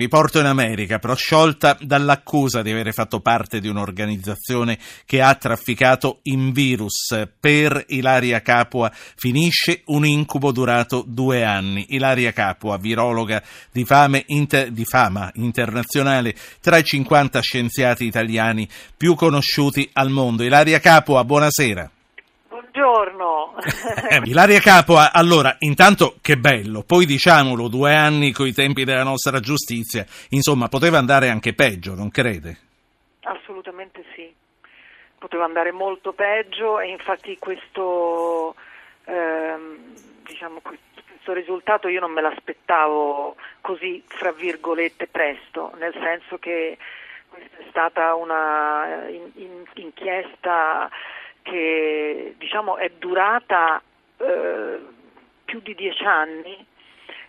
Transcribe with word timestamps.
Riporto 0.00 0.40
in 0.40 0.46
America, 0.46 0.98
prosciolta 0.98 1.76
dall'accusa 1.78 2.62
di 2.62 2.70
avere 2.70 2.90
fatto 2.90 3.20
parte 3.20 3.60
di 3.60 3.68
un'organizzazione 3.68 4.78
che 5.04 5.20
ha 5.20 5.34
trafficato 5.34 6.20
in 6.22 6.52
virus. 6.52 7.26
Per 7.38 7.84
Ilaria 7.88 8.40
Capua 8.40 8.90
finisce 8.90 9.82
un 9.88 10.06
incubo 10.06 10.52
durato 10.52 11.04
due 11.06 11.44
anni. 11.44 11.84
Ilaria 11.90 12.32
Capua, 12.32 12.78
virologa 12.78 13.42
di, 13.70 13.84
inter, 14.28 14.70
di 14.70 14.86
fama 14.86 15.30
internazionale, 15.34 16.34
tra 16.62 16.78
i 16.78 16.84
50 16.84 17.38
scienziati 17.40 18.06
italiani 18.06 18.66
più 18.96 19.14
conosciuti 19.14 19.86
al 19.92 20.08
mondo. 20.08 20.42
Ilaria 20.42 20.80
Capua, 20.80 21.22
buonasera. 21.24 21.90
Buongiorno. 23.60 24.26
Ilaria 24.26 24.60
Capua, 24.60 25.12
allora, 25.12 25.56
intanto 25.60 26.16
che 26.22 26.36
bello, 26.36 26.82
poi 26.82 27.04
diciamolo, 27.04 27.68
due 27.68 27.94
anni 27.94 28.32
coi 28.32 28.52
tempi 28.52 28.84
della 28.84 29.02
nostra 29.02 29.40
giustizia, 29.40 30.04
insomma, 30.30 30.68
poteva 30.68 30.98
andare 30.98 31.28
anche 31.28 31.52
peggio, 31.52 31.94
non 31.94 32.10
crede? 32.10 32.58
Assolutamente 33.22 34.04
sì, 34.14 34.32
poteva 35.18 35.44
andare 35.44 35.72
molto 35.72 36.12
peggio 36.12 36.80
e 36.80 36.88
infatti 36.88 37.38
questo, 37.38 38.54
ehm, 39.04 39.94
diciamo, 40.26 40.60
questo 40.60 41.32
risultato 41.32 41.88
io 41.88 42.00
non 42.00 42.12
me 42.12 42.22
l'aspettavo 42.22 43.36
così, 43.60 44.02
fra 44.06 44.32
virgolette, 44.32 45.06
presto, 45.06 45.72
nel 45.78 45.92
senso 45.92 46.38
che 46.38 46.78
questa 47.28 47.56
è 47.58 47.66
stata 47.68 48.14
una 48.14 49.06
in, 49.08 49.30
in, 49.34 49.64
inchiesta 49.74 50.90
che 51.42 52.34
diciamo, 52.38 52.76
è 52.76 52.90
durata 52.98 53.82
eh, 54.18 54.78
più 55.44 55.60
di 55.60 55.74
dieci 55.74 56.04
anni 56.04 56.66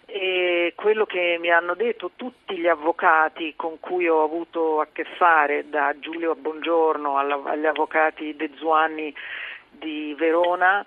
e 0.05 0.73
quello 0.75 1.05
che 1.05 1.38
mi 1.39 1.49
hanno 1.49 1.73
detto 1.73 2.11
tutti 2.17 2.57
gli 2.57 2.67
avvocati 2.67 3.53
con 3.55 3.79
cui 3.79 4.09
ho 4.09 4.23
avuto 4.23 4.81
a 4.81 4.88
che 4.91 5.05
fare, 5.16 5.69
da 5.69 5.97
Giulio 5.99 6.35
Bongiorno 6.35 7.17
agli 7.17 7.66
avvocati 7.66 8.36
De 8.36 8.52
Zuanni 8.55 9.16
di 9.69 10.14
Verona, 10.17 10.86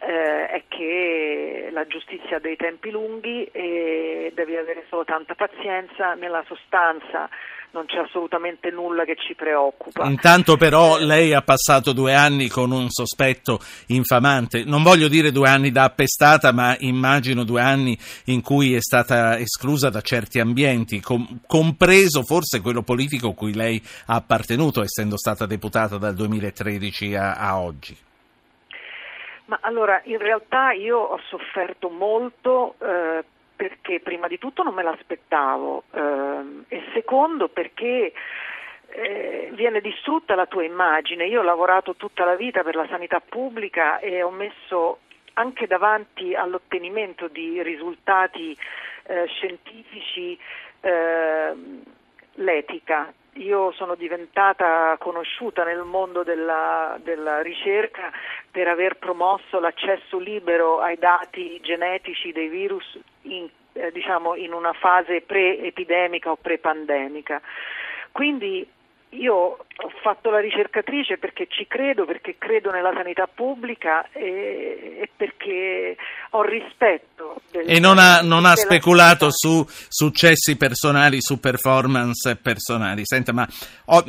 eh, 0.00 0.46
è 0.48 0.62
che 0.68 1.70
la 1.72 1.86
giustizia 1.86 2.36
ha 2.36 2.40
dei 2.40 2.56
tempi 2.56 2.90
lunghi 2.90 3.44
e 3.44 4.32
devi 4.34 4.56
avere 4.56 4.84
solo 4.88 5.04
tanta 5.04 5.34
pazienza, 5.34 6.14
nella 6.14 6.44
sostanza 6.46 7.28
non 7.70 7.84
c'è 7.86 7.98
assolutamente 7.98 8.70
nulla 8.70 9.04
che 9.04 9.16
ci 9.16 9.34
preoccupa. 9.34 10.04
Intanto 10.06 10.56
però 10.56 10.98
lei 10.98 11.34
ha 11.34 11.42
passato 11.42 11.92
due 11.92 12.14
anni 12.14 12.48
con 12.48 12.70
un 12.70 12.88
sospetto 12.88 13.60
infamante, 13.88 14.64
non 14.64 14.82
voglio 14.82 15.08
dire 15.08 15.32
due 15.32 15.48
anni 15.48 15.70
da 15.70 15.84
appestata, 15.84 16.52
ma 16.52 16.76
immagino 16.78 17.44
due 17.44 17.60
anni 17.60 17.98
in 18.26 18.40
cui 18.40 18.74
è 18.74 18.80
stata 18.80 19.38
esclusa 19.38 19.90
da 19.90 20.00
certi 20.00 20.40
ambienti, 20.40 21.00
com- 21.00 21.40
compreso 21.46 22.22
forse 22.22 22.60
quello 22.60 22.82
politico 22.82 23.28
a 23.28 23.34
cui 23.34 23.52
lei 23.52 23.82
ha 24.06 24.14
appartenuto, 24.14 24.82
essendo 24.82 25.18
stata 25.18 25.44
deputata 25.44 25.98
dal 25.98 26.14
2013 26.14 27.14
a, 27.14 27.34
a 27.34 27.60
oggi. 27.60 27.96
Ma 29.48 29.58
allora, 29.62 30.00
in 30.04 30.18
realtà 30.18 30.72
io 30.72 30.98
ho 30.98 31.18
sofferto 31.28 31.88
molto 31.88 32.74
eh, 32.80 33.24
perché 33.56 34.00
prima 34.00 34.28
di 34.28 34.38
tutto 34.38 34.62
non 34.62 34.74
me 34.74 34.82
l'aspettavo 34.82 35.84
ehm, 35.90 36.64
e 36.68 36.82
secondo 36.92 37.48
perché 37.48 38.12
eh, 38.90 39.50
viene 39.54 39.80
distrutta 39.80 40.34
la 40.34 40.44
tua 40.44 40.64
immagine. 40.64 41.26
Io 41.26 41.40
ho 41.40 41.44
lavorato 41.44 41.94
tutta 41.96 42.26
la 42.26 42.36
vita 42.36 42.62
per 42.62 42.74
la 42.74 42.86
sanità 42.88 43.20
pubblica 43.20 44.00
e 44.00 44.22
ho 44.22 44.30
messo 44.30 44.98
anche 45.34 45.66
davanti 45.66 46.34
all'ottenimento 46.34 47.28
di 47.28 47.62
risultati 47.62 48.54
eh, 49.04 49.26
scientifici 49.28 50.38
eh, 50.80 51.52
l'etica. 52.34 53.10
Io 53.34 53.72
sono 53.72 53.94
diventata 53.94 54.96
conosciuta 54.98 55.62
nel 55.62 55.84
mondo 55.84 56.22
della, 56.22 56.98
della 57.02 57.40
ricerca 57.40 58.10
per 58.50 58.66
aver 58.66 58.96
promosso 58.96 59.60
l'accesso 59.60 60.18
libero 60.18 60.80
ai 60.80 60.98
dati 60.98 61.60
genetici 61.62 62.32
dei 62.32 62.48
virus 62.48 62.98
in, 63.22 63.48
eh, 63.74 63.92
diciamo, 63.92 64.34
in 64.34 64.52
una 64.52 64.72
fase 64.72 65.20
pre-epidemica 65.20 66.30
o 66.30 66.36
pre-pandemica. 66.36 67.40
Quindi 68.10 68.66
io 69.10 69.34
ho 69.34 69.90
fatto 70.02 70.30
la 70.30 70.40
ricercatrice 70.40 71.18
perché 71.18 71.46
ci 71.48 71.66
credo, 71.66 72.04
perché 72.04 72.36
credo 72.36 72.70
nella 72.70 72.92
sanità 72.94 73.26
pubblica 73.32 74.06
e, 74.12 74.98
e 75.02 75.10
perché 75.16 75.96
ho 76.30 76.42
rispetto. 76.42 77.40
Del, 77.50 77.68
e 77.68 77.78
non 77.78 77.98
ha, 77.98 78.20
non 78.20 78.44
ha 78.44 78.54
speculato 78.54 79.28
su 79.30 79.64
successi 79.66 80.56
personali, 80.56 81.22
su 81.22 81.40
performance 81.40 82.36
personali. 82.36 83.02
Senta, 83.04 83.32
ma 83.32 83.48
o, 83.86 84.04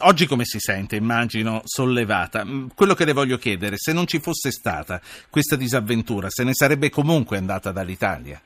oggi 0.00 0.26
come 0.26 0.44
si 0.44 0.60
sente? 0.60 0.96
Immagino 0.96 1.62
sollevata. 1.64 2.44
Quello 2.74 2.94
che 2.94 3.04
le 3.04 3.12
voglio 3.12 3.38
chiedere, 3.38 3.76
se 3.76 3.92
non 3.92 4.06
ci 4.06 4.20
fosse 4.20 4.50
stata 4.50 5.00
questa 5.30 5.56
disavventura, 5.56 6.28
se 6.30 6.44
ne 6.44 6.54
sarebbe 6.54 6.90
comunque 6.90 7.38
andata 7.38 7.72
dall'Italia? 7.72 8.40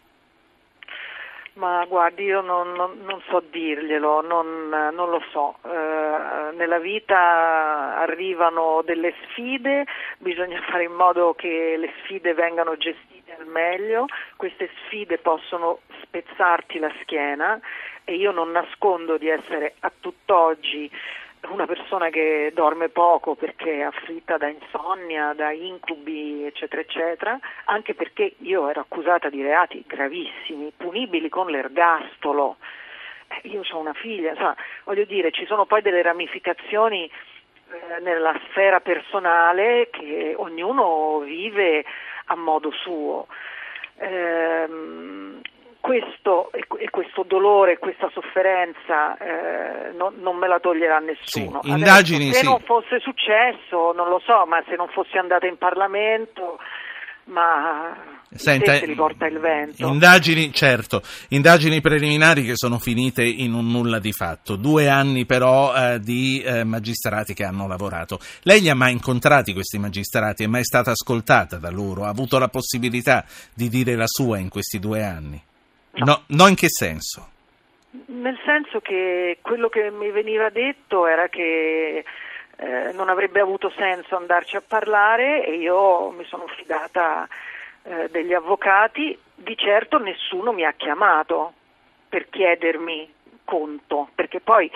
Ma 1.54 1.84
guardi, 1.84 2.24
io 2.24 2.40
non, 2.40 2.72
non, 2.72 3.00
non 3.02 3.20
so 3.28 3.42
dirglielo, 3.50 4.22
non, 4.22 4.68
non 4.68 5.10
lo 5.10 5.22
so. 5.30 5.56
Eh, 5.64 6.54
nella 6.56 6.78
vita 6.78 7.98
arrivano 7.98 8.80
delle 8.82 9.12
sfide, 9.28 9.84
bisogna 10.18 10.60
fare 10.62 10.84
in 10.84 10.92
modo 10.92 11.34
che 11.34 11.76
le 11.76 11.92
sfide 12.02 12.32
vengano 12.32 12.76
gestite 12.78 13.36
al 13.38 13.46
meglio, 13.46 14.06
queste 14.36 14.70
sfide 14.86 15.18
possono 15.18 15.80
spezzarti 16.02 16.78
la 16.78 16.92
schiena 17.02 17.60
e 18.04 18.14
io 18.14 18.32
non 18.32 18.50
nascondo 18.50 19.18
di 19.18 19.28
essere 19.28 19.74
a 19.80 19.92
tutt'oggi 20.00 20.90
una 21.48 21.66
persona 21.66 22.08
che 22.08 22.52
dorme 22.54 22.88
poco 22.88 23.34
perché 23.34 23.78
è 23.78 23.82
afflitta 23.82 24.36
da 24.36 24.48
insonnia, 24.48 25.32
da 25.34 25.50
incubi, 25.50 26.44
eccetera, 26.44 26.80
eccetera, 26.80 27.38
anche 27.64 27.94
perché 27.94 28.34
io 28.38 28.68
ero 28.68 28.80
accusata 28.80 29.28
di 29.28 29.42
reati 29.42 29.82
gravissimi, 29.86 30.72
punibili 30.76 31.28
con 31.28 31.48
l'ergastolo. 31.50 32.56
Eh, 33.28 33.48
io 33.48 33.62
ho 33.68 33.78
una 33.78 33.92
figlia, 33.92 34.30
insomma, 34.30 34.56
voglio 34.84 35.04
dire, 35.04 35.30
ci 35.30 35.46
sono 35.46 35.66
poi 35.66 35.82
delle 35.82 36.02
ramificazioni 36.02 37.04
eh, 37.06 38.00
nella 38.00 38.38
sfera 38.48 38.80
personale 38.80 39.88
che 39.90 40.34
ognuno 40.36 41.20
vive 41.20 41.84
a 42.26 42.36
modo 42.36 42.70
suo. 42.70 43.26
Ehm, 43.96 45.31
questo, 45.82 46.52
e 46.52 46.90
questo 46.90 47.24
dolore, 47.26 47.78
questa 47.78 48.08
sofferenza 48.12 49.18
eh, 49.18 49.90
non, 49.92 50.14
non, 50.20 50.36
me 50.36 50.46
la 50.46 50.60
toglierà 50.60 51.00
nessuno. 51.00 51.60
Sì, 51.60 51.70
indagini, 51.70 52.28
Adesso, 52.28 52.38
se 52.38 52.44
sì. 52.44 52.46
non 52.46 52.60
fosse 52.60 53.00
successo, 53.00 53.92
non 53.92 54.08
lo 54.08 54.22
so, 54.24 54.46
ma 54.46 54.62
se 54.68 54.76
non 54.76 54.86
fossi 54.88 55.18
andata 55.18 55.48
in 55.48 55.58
Parlamento, 55.58 56.58
ma 57.24 57.96
Senta, 58.32 58.74
li 58.74 58.94
porta 58.94 59.26
il 59.26 59.40
vento. 59.40 59.84
Indagini, 59.84 60.52
certo, 60.52 61.02
indagini 61.30 61.80
preliminari 61.80 62.44
che 62.44 62.54
sono 62.54 62.78
finite 62.78 63.24
in 63.24 63.52
un 63.52 63.66
nulla 63.66 63.98
di 63.98 64.12
fatto, 64.12 64.54
due 64.54 64.88
anni 64.88 65.26
però 65.26 65.74
eh, 65.74 65.98
di 65.98 66.40
eh, 66.42 66.62
magistrati 66.62 67.34
che 67.34 67.42
hanno 67.42 67.66
lavorato. 67.66 68.20
Lei 68.42 68.60
li 68.60 68.70
ha 68.70 68.76
mai 68.76 68.92
incontrati 68.92 69.52
questi 69.52 69.78
magistrati? 69.78 70.44
È 70.44 70.46
mai 70.46 70.62
stata 70.62 70.92
ascoltata 70.92 71.58
da 71.58 71.70
loro? 71.70 72.04
Ha 72.04 72.08
avuto 72.08 72.38
la 72.38 72.48
possibilità 72.48 73.24
di 73.52 73.68
dire 73.68 73.96
la 73.96 74.06
sua 74.06 74.38
in 74.38 74.48
questi 74.48 74.78
due 74.78 75.02
anni? 75.02 75.42
No. 75.94 76.04
no, 76.04 76.22
no 76.26 76.46
in 76.48 76.54
che 76.54 76.68
senso? 76.68 77.30
Nel 78.06 78.38
senso 78.44 78.80
che 78.80 79.38
quello 79.42 79.68
che 79.68 79.90
mi 79.90 80.10
veniva 80.10 80.48
detto 80.48 81.06
era 81.06 81.28
che 81.28 82.04
eh, 82.56 82.92
non 82.92 83.08
avrebbe 83.08 83.40
avuto 83.40 83.70
senso 83.76 84.16
andarci 84.16 84.56
a 84.56 84.62
parlare 84.66 85.44
e 85.44 85.56
io 85.56 86.10
mi 86.10 86.24
sono 86.24 86.46
fidata 86.46 87.28
eh, 87.82 88.08
degli 88.10 88.32
avvocati, 88.32 89.18
di 89.34 89.56
certo 89.56 89.98
nessuno 89.98 90.52
mi 90.52 90.64
ha 90.64 90.72
chiamato 90.72 91.52
per 92.08 92.28
chiedermi 92.30 93.12
conto, 93.44 94.08
perché 94.14 94.40
poi 94.40 94.70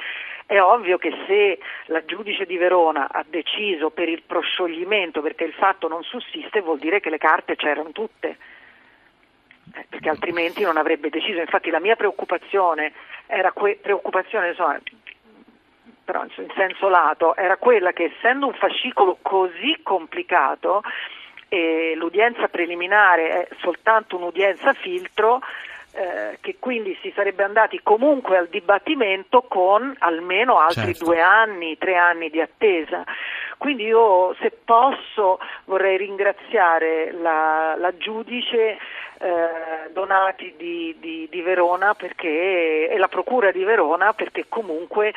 è 0.45 0.61
ovvio 0.61 0.99
che 0.99 1.12
se 1.27 1.59
la 1.87 2.05
giudice 2.05 2.45
di 2.45 2.57
Verona 2.57 3.09
ha 3.11 3.25
deciso 3.27 3.91
per 3.91 4.09
il 4.09 4.23
proscioglimento 4.23 5.23
perché 5.23 5.45
il 5.45 5.55
fatto 5.55 5.89
non 5.89 6.03
sussiste 6.03 6.61
vuol 6.61 6.79
dire 6.79 7.01
che 7.01 7.11
le 7.11 7.19
carte 7.19 7.57
c'erano 7.57 7.91
tutte 7.91 8.37
perché 9.88 10.08
altrimenti 10.08 10.62
non 10.62 10.76
avrebbe 10.76 11.11
deciso. 11.11 11.40
Infatti 11.40 11.70
la 11.70 11.81
mia 11.81 11.96
preoccupazione 11.96 12.93
era 13.26 13.52
que- 13.52 13.78
preoccupazione, 13.81 14.49
insomma, 14.49 14.78
però 16.05 16.23
in 16.23 16.50
senso 16.55 16.88
lato, 16.88 17.34
era 17.37 17.56
quella 17.56 17.93
che 17.93 18.12
essendo 18.17 18.46
un 18.46 18.55
fascicolo 18.55 19.19
così 19.20 19.81
complicato 19.82 20.82
e 21.49 21.94
l'udienza 21.96 22.49
preliminare 22.49 23.28
è 23.28 23.49
soltanto 23.61 24.17
un'udienza 24.17 24.73
filtro, 24.73 25.40
eh, 25.93 26.38
che 26.40 26.56
quindi 26.58 26.96
si 27.00 27.12
sarebbe 27.14 27.43
andati 27.43 27.81
comunque 27.82 28.37
al 28.37 28.49
dibattimento 28.49 29.43
con 29.43 29.94
almeno 29.99 30.58
altri 30.58 30.94
certo. 30.94 31.05
due 31.06 31.20
anni, 31.20 31.78
tre 31.78 31.96
anni 31.96 32.31
di 32.31 32.40
attesa. 32.40 33.02
Quindi 33.58 33.84
io 33.84 34.34
se 34.38 34.52
posso 34.64 35.38
vorrei 35.64 35.96
ringraziare 35.96 37.12
la, 37.12 37.75
la 37.76 37.96
giudice 37.96 38.78
eh, 39.19 39.91
Donati 39.93 40.55
di, 40.57 40.97
di, 40.99 41.29
di 41.31 41.43
Verona 41.43 41.95
perché, 41.95 42.89
e 42.89 42.99
la 42.99 43.09
Procura 43.09 43.51
di 43.51 43.65
Verona 43.65 44.13
perché 44.13 44.47
comunque 44.49 45.13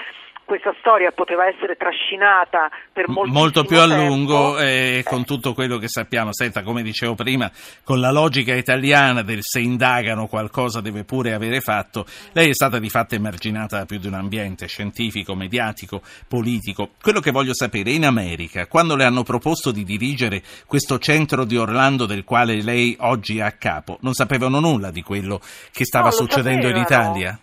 questa 0.49 0.73
storia 0.79 1.11
poteva 1.11 1.45
essere 1.45 1.75
trascinata 1.75 2.71
per 2.91 3.07
molto 3.07 3.63
più 3.63 3.79
a 3.79 3.87
tempo. 3.87 4.03
lungo 4.03 4.57
eh, 4.57 5.03
con 5.05 5.23
tutto 5.23 5.53
quello 5.53 5.77
che 5.77 5.87
sappiamo. 5.87 6.33
Senta, 6.33 6.63
come 6.63 6.81
dicevo 6.81 7.13
prima, 7.13 7.51
con 7.83 7.99
la 7.99 8.09
logica 8.09 8.55
italiana 8.55 9.21
del 9.21 9.41
se 9.41 9.59
indagano 9.59 10.25
qualcosa 10.25 10.81
deve 10.81 11.03
pure 11.03 11.33
avere 11.33 11.61
fatto, 11.61 12.07
lei 12.31 12.49
è 12.49 12.53
stata 12.53 12.79
di 12.79 12.89
fatto 12.89 13.13
emarginata 13.13 13.77
da 13.77 13.85
più 13.85 13.99
di 13.99 14.07
un 14.07 14.15
ambiente 14.15 14.65
scientifico, 14.65 15.35
mediatico, 15.35 16.01
politico. 16.27 16.93
Quello 16.99 17.19
che 17.19 17.29
voglio 17.29 17.53
sapere, 17.53 17.91
in 17.91 18.05
America, 18.05 18.65
quando 18.65 18.95
le 18.95 19.03
hanno 19.03 19.21
proposto 19.21 19.69
di 19.69 19.83
dirigere 19.83 20.41
questo 20.65 20.97
centro 20.97 21.45
di 21.45 21.57
Orlando 21.57 22.07
del 22.07 22.23
quale 22.23 22.63
lei 22.63 22.97
oggi 23.01 23.37
è 23.37 23.43
a 23.43 23.51
capo, 23.51 23.99
non 24.01 24.13
sapevano 24.13 24.59
nulla 24.59 24.89
di 24.89 25.03
quello 25.03 25.39
che 25.71 25.85
stava 25.85 26.05
no, 26.05 26.13
succedendo 26.13 26.67
sapevano. 26.67 26.77
in 26.77 26.81
Italia? 26.81 27.39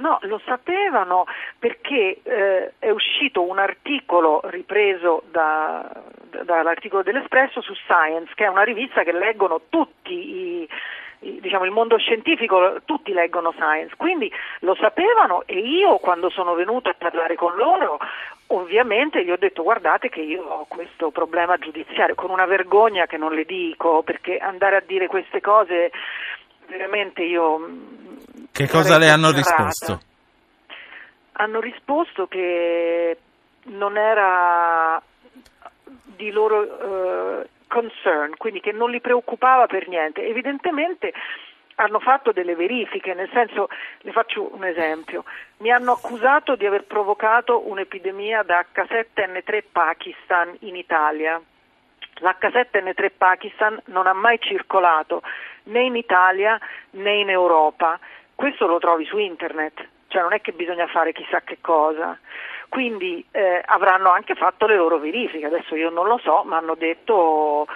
No, 0.00 0.18
lo 0.22 0.40
sapevano 0.46 1.26
perché 1.58 2.20
eh, 2.22 2.72
è 2.78 2.88
uscito 2.88 3.42
un 3.42 3.58
articolo 3.58 4.40
ripreso 4.44 5.24
da, 5.30 5.86
dall'articolo 6.42 7.02
dell'Espresso 7.02 7.60
su 7.60 7.74
Science, 7.74 8.32
che 8.34 8.44
è 8.44 8.48
una 8.48 8.62
rivista 8.62 9.02
che 9.02 9.12
leggono 9.12 9.60
tutti 9.68 10.14
i, 10.14 10.68
diciamo, 11.18 11.66
il 11.66 11.70
mondo 11.70 11.98
scientifico, 11.98 12.80
tutti 12.86 13.12
leggono 13.12 13.52
Science, 13.52 13.94
quindi 13.98 14.32
lo 14.60 14.74
sapevano 14.76 15.42
e 15.44 15.58
io 15.58 15.98
quando 15.98 16.30
sono 16.30 16.54
venuta 16.54 16.90
a 16.90 16.96
parlare 16.96 17.34
con 17.34 17.54
loro 17.56 17.98
ovviamente 18.52 19.22
gli 19.22 19.30
ho 19.30 19.36
detto 19.36 19.62
guardate 19.62 20.08
che 20.08 20.22
io 20.22 20.42
ho 20.42 20.64
questo 20.66 21.10
problema 21.10 21.58
giudiziario, 21.58 22.14
con 22.14 22.30
una 22.30 22.46
vergogna 22.46 23.06
che 23.06 23.18
non 23.18 23.34
le 23.34 23.44
dico, 23.44 24.02
perché 24.02 24.38
andare 24.38 24.76
a 24.76 24.82
dire 24.84 25.08
queste 25.08 25.42
cose 25.42 25.92
veramente 26.66 27.22
io 27.22 27.58
che 28.60 28.68
cosa 28.68 28.98
le 28.98 29.08
hanno 29.08 29.30
risposto? 29.30 30.00
Hanno 31.32 31.60
risposto 31.60 32.26
che 32.26 33.16
non 33.64 33.96
era 33.96 35.00
di 35.82 36.30
loro 36.30 36.60
uh, 36.60 37.46
concern, 37.66 38.36
quindi 38.36 38.60
che 38.60 38.72
non 38.72 38.90
li 38.90 39.00
preoccupava 39.00 39.66
per 39.66 39.88
niente. 39.88 40.26
Evidentemente 40.26 41.14
hanno 41.76 42.00
fatto 42.00 42.32
delle 42.32 42.54
verifiche, 42.54 43.14
nel 43.14 43.30
senso, 43.32 43.68
le 44.00 44.12
faccio 44.12 44.54
un 44.54 44.64
esempio, 44.64 45.24
mi 45.58 45.70
hanno 45.70 45.92
accusato 45.92 46.54
di 46.54 46.66
aver 46.66 46.84
provocato 46.84 47.66
un'epidemia 47.66 48.42
da 48.42 48.66
H7N3 48.74 49.62
Pakistan 49.72 50.54
in 50.60 50.76
Italia. 50.76 51.40
L'H7N3 52.18 53.10
Pakistan 53.16 53.80
non 53.86 54.06
ha 54.06 54.12
mai 54.12 54.38
circolato 54.38 55.22
né 55.64 55.80
in 55.80 55.96
Italia 55.96 56.60
né 56.90 57.14
in 57.14 57.30
Europa 57.30 57.98
questo 58.40 58.66
lo 58.66 58.78
trovi 58.78 59.04
su 59.04 59.18
internet, 59.18 59.86
cioè 60.08 60.22
non 60.22 60.32
è 60.32 60.40
che 60.40 60.52
bisogna 60.52 60.86
fare 60.86 61.12
chissà 61.12 61.42
che 61.42 61.58
cosa. 61.60 62.18
Quindi 62.70 63.22
eh, 63.32 63.62
avranno 63.62 64.08
anche 64.10 64.34
fatto 64.34 64.66
le 64.66 64.76
loro 64.76 64.96
verifiche, 64.96 65.44
adesso 65.44 65.76
io 65.76 65.90
non 65.90 66.06
lo 66.06 66.16
so, 66.16 66.42
ma 66.46 66.56
hanno 66.56 66.74
detto 66.74 67.66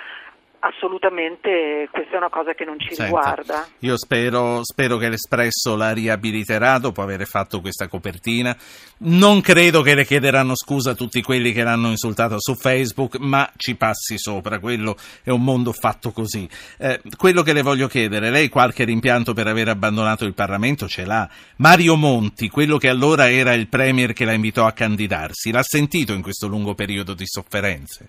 assolutamente 0.66 1.88
questa 1.90 2.14
è 2.14 2.16
una 2.16 2.30
cosa 2.30 2.54
che 2.54 2.64
non 2.64 2.78
ci 2.78 2.94
Senta, 2.94 3.04
riguarda. 3.04 3.66
Io 3.80 3.96
spero, 3.98 4.60
spero, 4.62 4.96
che 4.96 5.08
l'Espresso 5.08 5.76
la 5.76 5.92
riabiliterà 5.92 6.78
dopo 6.78 7.02
aver 7.02 7.26
fatto 7.26 7.60
questa 7.60 7.86
copertina. 7.86 8.56
Non 8.98 9.40
credo 9.40 9.82
che 9.82 9.94
le 9.94 10.04
chiederanno 10.04 10.56
scusa 10.56 10.94
tutti 10.94 11.22
quelli 11.22 11.52
che 11.52 11.62
l'hanno 11.62 11.88
insultata 11.88 12.36
su 12.38 12.54
Facebook, 12.54 13.18
ma 13.18 13.50
ci 13.56 13.76
passi 13.76 14.18
sopra, 14.18 14.58
quello 14.58 14.96
è 15.22 15.30
un 15.30 15.42
mondo 15.42 15.72
fatto 15.72 16.10
così. 16.12 16.48
Eh, 16.78 17.00
quello 17.16 17.42
che 17.42 17.52
le 17.52 17.62
voglio 17.62 17.86
chiedere, 17.86 18.30
lei 18.30 18.48
qualche 18.48 18.84
rimpianto 18.84 19.34
per 19.34 19.46
aver 19.46 19.68
abbandonato 19.68 20.24
il 20.24 20.34
Parlamento 20.34 20.88
ce 20.88 21.04
l'ha? 21.04 21.28
Mario 21.56 21.96
Monti, 21.96 22.48
quello 22.48 22.78
che 22.78 22.88
allora 22.88 23.30
era 23.30 23.52
il 23.52 23.68
Premier 23.68 24.14
che 24.14 24.24
la 24.24 24.32
invitò 24.32 24.64
a 24.64 24.72
candidarsi, 24.72 25.50
l'ha 25.50 25.62
sentito 25.62 26.12
in 26.14 26.22
questo 26.22 26.46
lungo 26.46 26.74
periodo 26.74 27.12
di 27.12 27.26
sofferenze? 27.26 28.08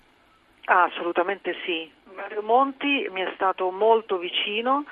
Ah, 0.68 0.84
assolutamente 0.84 1.54
sì, 1.64 1.88
Mario 2.16 2.42
Monti 2.42 3.06
mi 3.10 3.20
è 3.20 3.30
stato 3.34 3.70
molto 3.70 4.16
vicino, 4.16 4.84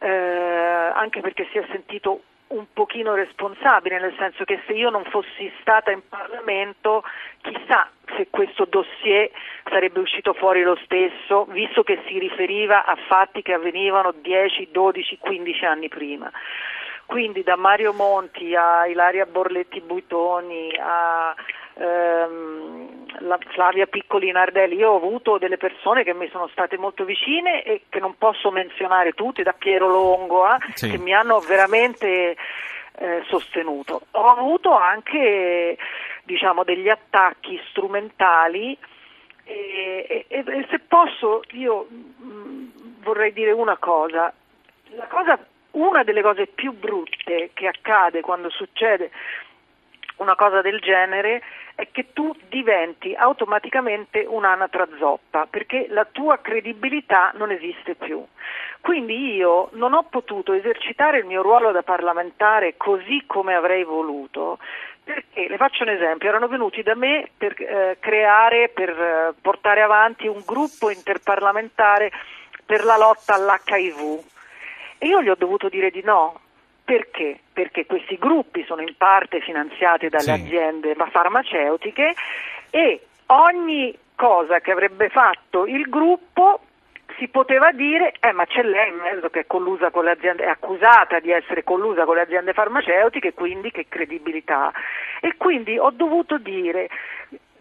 eh, 0.00 0.08
anche 0.08 1.20
perché 1.20 1.46
si 1.52 1.58
è 1.58 1.64
sentito 1.70 2.22
un 2.48 2.66
pochino 2.72 3.14
responsabile, 3.14 3.98
nel 3.98 4.14
senso 4.18 4.44
che 4.44 4.60
se 4.66 4.72
io 4.72 4.90
non 4.90 5.04
fossi 5.04 5.50
stata 5.60 5.90
in 5.90 6.02
Parlamento, 6.08 7.02
chissà 7.40 7.88
se 8.16 8.28
questo 8.28 8.66
dossier 8.66 9.30
sarebbe 9.68 10.00
uscito 10.00 10.34
fuori 10.34 10.62
lo 10.62 10.78
stesso, 10.84 11.46
visto 11.46 11.82
che 11.82 12.02
si 12.06 12.18
riferiva 12.18 12.84
a 12.84 12.96
fatti 13.08 13.42
che 13.42 13.54
avvenivano 13.54 14.12
10, 14.20 14.68
12, 14.70 15.18
15 15.18 15.64
anni 15.64 15.88
prima. 15.88 16.30
Quindi 17.06 17.42
da 17.42 17.56
Mario 17.56 17.92
Monti 17.92 18.54
a 18.54 18.86
Ilaria 18.86 19.26
Borletti 19.26 19.80
Buitoni 19.80 20.74
a 20.78 21.34
ehm, 21.74 23.04
la 23.20 23.38
Flavia 23.48 23.86
Piccoli 23.86 24.30
Nardelli, 24.30 24.76
io 24.76 24.90
ho 24.90 24.96
avuto 24.96 25.38
delle 25.38 25.56
persone 25.56 26.04
che 26.04 26.14
mi 26.14 26.28
sono 26.30 26.48
state 26.48 26.76
molto 26.76 27.04
vicine 27.04 27.62
e 27.62 27.82
che 27.88 28.00
non 28.00 28.16
posso 28.16 28.50
menzionare 28.50 29.12
tutte, 29.12 29.42
da 29.42 29.52
Piero 29.52 29.88
Longo, 29.88 30.46
eh, 30.46 30.58
sì. 30.74 30.90
che 30.90 30.98
mi 30.98 31.14
hanno 31.14 31.40
veramente 31.40 32.36
eh, 32.96 33.22
sostenuto. 33.26 34.02
Ho 34.12 34.28
avuto 34.28 34.72
anche 34.72 35.76
diciamo, 36.24 36.64
degli 36.64 36.88
attacchi 36.88 37.60
strumentali 37.68 38.76
e, 39.44 40.26
e, 40.28 40.44
e 40.46 40.66
se 40.70 40.78
posso 40.80 41.42
io 41.50 41.86
mh, 41.88 42.24
mm, 42.24 42.66
vorrei 43.02 43.32
dire 43.32 43.52
una 43.52 43.76
cosa. 43.76 44.32
La 44.96 45.06
cosa 45.06 45.38
una 45.72 46.04
delle 46.04 46.22
cose 46.22 46.46
più 46.46 46.72
brutte 46.72 47.50
che 47.52 47.66
accade 47.66 48.20
quando 48.20 48.48
succede 48.50 49.10
una 50.16 50.36
cosa 50.36 50.60
del 50.60 50.80
genere 50.80 51.42
è 51.74 51.88
che 51.90 52.12
tu 52.12 52.34
diventi 52.48 53.14
automaticamente 53.14 54.24
un'anatra 54.28 54.86
zoppa 54.98 55.46
perché 55.50 55.86
la 55.88 56.04
tua 56.04 56.38
credibilità 56.38 57.32
non 57.34 57.50
esiste 57.50 57.94
più. 57.94 58.24
Quindi 58.80 59.34
io 59.34 59.70
non 59.72 59.94
ho 59.94 60.04
potuto 60.04 60.52
esercitare 60.52 61.18
il 61.18 61.24
mio 61.24 61.42
ruolo 61.42 61.72
da 61.72 61.82
parlamentare 61.82 62.76
così 62.76 63.24
come 63.26 63.54
avrei 63.54 63.82
voluto 63.82 64.58
perché, 65.04 65.48
le 65.48 65.56
faccio 65.58 65.82
un 65.82 65.90
esempio, 65.90 66.28
erano 66.28 66.48
venuti 66.48 66.82
da 66.82 66.94
me 66.94 67.28
per 67.36 67.54
eh, 67.60 67.98
creare, 68.00 68.70
per 68.70 68.88
eh, 68.88 69.34
portare 69.40 69.82
avanti 69.82 70.26
un 70.26 70.42
gruppo 70.46 70.88
interparlamentare 70.88 72.10
per 72.64 72.84
la 72.84 72.96
lotta 72.96 73.34
all'HIV 73.34 74.22
e 74.96 75.06
io 75.06 75.22
gli 75.22 75.28
ho 75.28 75.34
dovuto 75.34 75.68
dire 75.68 75.90
di 75.90 76.02
no. 76.02 76.40
Perché? 76.84 77.38
Perché 77.52 77.86
questi 77.86 78.18
gruppi 78.18 78.64
sono 78.64 78.82
in 78.82 78.94
parte 78.96 79.40
finanziati 79.40 80.08
dalle 80.08 80.22
sì. 80.22 80.30
aziende 80.30 80.94
farmaceutiche 81.10 82.14
e 82.70 83.00
ogni 83.26 83.96
cosa 84.14 84.60
che 84.60 84.70
avrebbe 84.70 85.08
fatto 85.08 85.66
il 85.66 85.88
gruppo 85.88 86.60
si 87.16 87.28
poteva 87.28 87.70
dire, 87.72 88.14
eh, 88.20 88.32
ma 88.32 88.44
c'è 88.44 88.62
lei 88.62 88.90
in 88.90 88.96
mezzo 88.96 89.30
che 89.30 89.40
è 89.40 89.46
collusa 89.46 89.90
con 89.90 90.04
le 90.04 90.10
aziende, 90.12 90.44
è 90.44 90.48
accusata 90.48 91.20
di 91.20 91.30
essere 91.30 91.62
collusa 91.62 92.04
con 92.04 92.16
le 92.16 92.22
aziende 92.22 92.52
farmaceutiche, 92.52 93.34
quindi 93.34 93.70
che 93.70 93.86
credibilità. 93.88 94.72
E 95.20 95.36
quindi 95.36 95.78
ho 95.78 95.90
dovuto 95.90 96.38
dire 96.38 96.88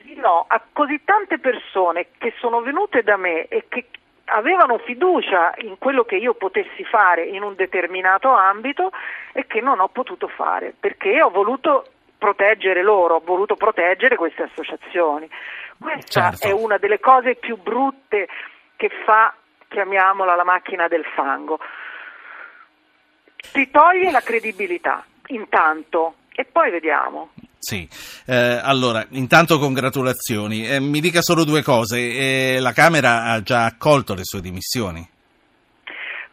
di 0.01 0.15
no 0.15 0.46
a 0.48 0.62
così 0.72 1.01
tante 1.03 1.39
persone 1.39 2.08
che 2.18 2.34
sono 2.39 2.62
venute 2.62 3.03
da 3.03 3.15
me 3.15 3.48
e 3.48 3.65
che 3.70 3.86
avevano 4.34 4.80
fiducia 4.80 5.54
in 5.60 5.78
quello 5.78 6.04
che 6.04 6.16
io 6.16 6.34
potessi 6.34 6.84
fare 6.84 7.24
in 7.24 7.44
un 7.44 7.56
determinato 7.56 8.30
ambito 8.30 8.92
e 9.32 9.46
che 9.46 9.62
non 9.62 9.80
ho 9.80 9.88
potuto 9.90 10.28
fare 10.28 10.74
perché 10.78 11.22
ho 11.22 11.30
voluto 11.30 11.88
proteggere 12.18 12.82
loro, 12.82 13.16
ho 13.16 13.22
voluto 13.24 13.56
proteggere 13.56 14.16
queste 14.16 14.44
associazioni. 14.44 15.30
Questa 15.78 16.32
certo. 16.32 16.48
è 16.48 16.52
una 16.52 16.78
delle 16.78 17.00
cose 17.00 17.36
più 17.36 17.58
brutte 17.58 18.28
che 18.75 18.90
fa, 19.06 19.34
chiamiamola 19.68 20.36
la 20.36 20.46
macchina 20.46 20.88
del 20.88 21.04
fango. 21.16 21.60
Ti 23.52 23.70
toglie 23.70 24.10
la 24.10 24.22
credibilità, 24.22 25.04
intanto, 25.28 26.16
e 26.34 26.46
poi 26.46 26.72
vediamo. 26.72 27.32
Sì, 27.60 27.88
eh, 28.25 28.60
allora 28.62 29.06
intanto 29.10 29.60
congratulazioni. 29.60 30.68
Eh, 30.68 30.80
mi 30.80 31.00
dica 31.00 31.22
solo 31.22 31.44
due 31.44 31.62
cose. 31.62 31.98
Eh, 31.98 32.58
la 32.60 32.72
Camera 32.72 33.25
ha 33.25 33.42
già 33.42 33.65
accolto 33.65 34.13
le 34.13 34.24
sue 34.24 34.42
dimissioni? 34.42 35.08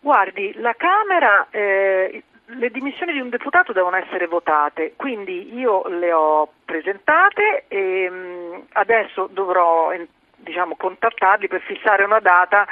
Guardi, 0.00 0.52
la 0.56 0.75
Camera, 0.78 1.49
eh, 1.50 2.23
le 2.47 2.70
dimissioni 2.70 3.12
di 3.12 3.20
un 3.20 3.28
deputato 3.28 3.73
devono 3.73 3.97
essere 3.97 4.26
votate, 4.26 4.94
quindi 4.97 5.54
io 5.54 5.87
le 5.88 6.12
ho 6.12 6.49
presentate 6.64 7.64
e 7.68 8.09
mm, 8.11 8.54
adesso 8.73 9.28
dovrò 9.30 9.92
diciamo, 10.37 10.76
contattarli 10.76 11.49
per 11.49 11.61
fissare 11.61 12.04
una 12.04 12.20
data 12.20 12.66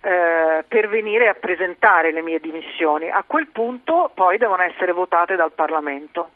eh, 0.00 0.64
per 0.66 0.88
venire 0.88 1.28
a 1.28 1.34
presentare 1.34 2.12
le 2.12 2.22
mie 2.22 2.40
dimissioni. 2.40 3.08
A 3.08 3.24
quel 3.26 3.46
punto 3.46 4.10
poi 4.12 4.36
devono 4.36 4.62
essere 4.62 4.92
votate 4.92 5.36
dal 5.36 5.52
Parlamento. 5.52 6.30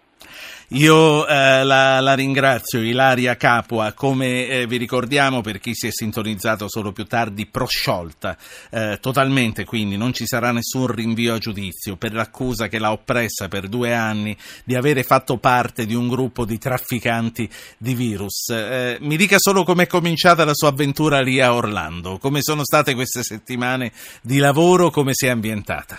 Io 0.73 1.27
eh, 1.27 1.65
la, 1.65 1.99
la, 2.01 2.13
ringrazio, 2.13 2.83
Ilaria 2.83 3.37
Capua, 3.37 3.95
come 3.95 4.47
eh, 4.49 4.67
vi 4.67 4.77
ricordiamo 4.77 5.41
per 5.41 5.61
chi 5.61 5.75
si 5.75 5.87
è 5.87 5.91
sintonizzato 5.91 6.69
solo 6.69 6.93
più 6.93 7.07
tardi, 7.07 7.47
prosciolta 7.47 8.37
eh, 8.69 8.99
totalmente, 9.01 9.65
quindi 9.65 9.97
non 9.97 10.13
ci 10.13 10.27
sarà 10.27 10.53
nessun 10.53 10.89
rinvio 10.89 11.33
a 11.33 11.39
giudizio 11.39 11.97
per 11.97 12.13
l'accusa 12.13 12.69
che 12.69 12.79
l'ha 12.79 12.93
oppressa 12.93 13.49
per 13.49 13.67
due 13.67 13.95
anni 13.95 14.37
di 14.63 14.75
avere 14.75 15.05
fatto 15.05 15.39
parte 15.39 15.87
di 15.87 15.95
un 15.95 16.07
gruppo 16.07 16.45
di 16.45 16.59
trafficanti 16.59 17.49
di 17.79 17.95
virus. 17.95 18.51
Eh, 18.51 18.99
mi 19.01 19.17
dica 19.17 19.37
solo 19.39 19.65
com'è 19.65 19.87
cominciata 19.87 20.45
la 20.45 20.53
sua 20.53 20.69
avventura 20.69 21.23
lì 21.23 21.41
a 21.41 21.55
Orlando, 21.55 22.19
come 22.19 22.43
sono 22.43 22.63
state 22.63 22.93
queste 22.93 23.23
settimane 23.23 23.91
di 24.21 24.37
lavoro, 24.37 24.91
come 24.91 25.13
si 25.15 25.25
è 25.25 25.31
ambientata? 25.31 25.99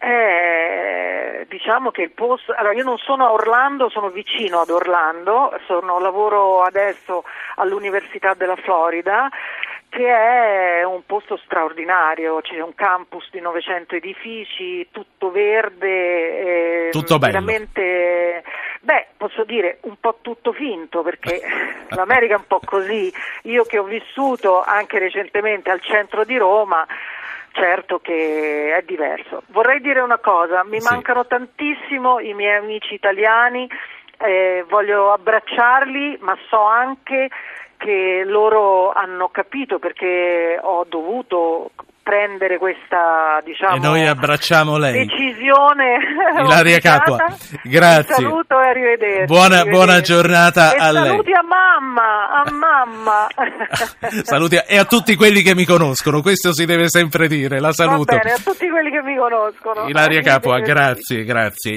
Eh 0.00 0.32
diciamo 1.62 1.92
che 1.92 2.02
il 2.02 2.10
posto, 2.10 2.52
allora 2.52 2.74
io 2.74 2.82
non 2.82 2.98
sono 2.98 3.24
a 3.24 3.32
Orlando, 3.32 3.88
sono 3.88 4.10
vicino 4.10 4.60
ad 4.60 4.70
Orlando, 4.70 5.56
sono, 5.66 6.00
lavoro 6.00 6.62
adesso 6.62 7.22
all'Università 7.54 8.34
della 8.34 8.56
Florida 8.56 9.28
che 9.88 10.08
è 10.08 10.84
un 10.84 11.02
posto 11.04 11.38
straordinario, 11.44 12.40
c'è 12.40 12.58
un 12.60 12.74
campus 12.74 13.28
di 13.30 13.40
900 13.40 13.96
edifici, 13.96 14.88
tutto 14.90 15.30
verde, 15.30 16.86
eh, 16.86 16.90
tutto 16.90 17.18
bello. 17.18 17.32
veramente, 17.32 18.42
beh, 18.80 19.08
posso 19.18 19.44
dire 19.44 19.78
un 19.82 19.96
po' 20.00 20.18
tutto 20.22 20.52
finto 20.52 21.02
perché 21.02 21.42
l'America 21.90 22.36
è 22.36 22.38
un 22.38 22.46
po' 22.46 22.60
così, 22.64 23.12
io 23.42 23.64
che 23.64 23.78
ho 23.78 23.84
vissuto 23.84 24.62
anche 24.62 24.98
recentemente 24.98 25.70
al 25.70 25.82
centro 25.82 26.24
di 26.24 26.38
Roma, 26.38 26.86
certo 27.52 28.00
che 28.00 28.74
è 28.76 28.82
diverso. 28.82 29.42
Vorrei 29.48 29.80
dire 29.80 30.00
una 30.00 30.18
cosa, 30.18 30.64
mi 30.64 30.80
sì. 30.80 30.88
mancano 30.92 31.26
tantissimo 31.26 32.18
i 32.20 32.34
miei 32.34 32.56
amici 32.56 32.94
italiani, 32.94 33.68
eh, 34.18 34.64
voglio 34.68 35.12
abbracciarli, 35.12 36.18
ma 36.20 36.36
so 36.48 36.62
anche 36.62 37.28
che 37.76 38.22
loro 38.24 38.92
hanno 38.92 39.28
capito 39.28 39.78
perché 39.80 40.58
ho 40.60 40.84
dovuto 40.88 41.72
prendere 42.02 42.58
questa 42.58 43.40
diciamo, 43.44 43.76
e 43.76 43.78
noi 43.78 44.06
abbracciamo 44.06 44.76
lei. 44.76 45.06
decisione 45.06 45.98
Ilaria 46.42 46.78
Capua 46.82 47.16
grazie. 47.62 48.24
Un 48.24 48.30
saluto 48.30 48.60
e 48.60 48.68
arrivederci, 48.68 49.24
buona, 49.26 49.60
arrivederci. 49.60 49.70
buona 49.70 50.00
giornata 50.00 50.74
e 50.74 50.78
a 50.78 50.90
lei. 50.90 51.06
saluti 51.06 51.32
a 51.32 51.42
mamma 51.42 52.42
a 52.42 52.50
mamma. 52.50 53.26
Saluti 54.22 54.56
a, 54.56 54.64
e 54.66 54.78
a 54.78 54.84
tutti 54.84 55.14
quelli 55.14 55.42
che 55.42 55.54
mi 55.54 55.64
conoscono 55.64 56.22
questo 56.22 56.52
si 56.52 56.64
deve 56.64 56.88
sempre 56.88 57.28
dire 57.28 57.60
la 57.60 57.72
saluto. 57.72 58.14
Va 58.14 58.20
bene, 58.22 58.34
a 58.34 58.38
tutti 58.38 58.68
quelli 58.68 58.90
che 58.90 59.02
mi 59.02 59.16
conoscono. 59.16 59.86
Ilaria 59.88 60.20
Capua 60.22 60.58
grazie 60.60 61.24
grazie 61.24 61.72